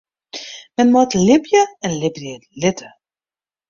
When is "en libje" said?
1.85-2.35